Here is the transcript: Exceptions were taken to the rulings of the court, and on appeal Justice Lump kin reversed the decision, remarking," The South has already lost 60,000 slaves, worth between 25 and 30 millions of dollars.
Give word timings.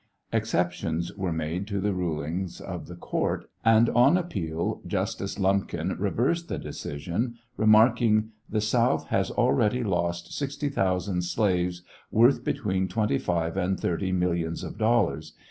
Exceptions 0.33 1.13
were 1.15 1.31
taken 1.37 1.63
to 1.65 1.79
the 1.79 1.93
rulings 1.93 2.59
of 2.59 2.87
the 2.87 2.95
court, 2.95 3.47
and 3.63 3.87
on 3.89 4.17
appeal 4.17 4.81
Justice 4.87 5.37
Lump 5.37 5.67
kin 5.67 5.95
reversed 5.99 6.47
the 6.49 6.57
decision, 6.57 7.35
remarking," 7.55 8.31
The 8.49 8.61
South 8.61 9.09
has 9.09 9.29
already 9.29 9.83
lost 9.83 10.33
60,000 10.33 11.21
slaves, 11.21 11.83
worth 12.09 12.43
between 12.43 12.87
25 12.87 13.55
and 13.55 13.79
30 13.79 14.11
millions 14.11 14.63
of 14.63 14.79
dollars. 14.79 15.33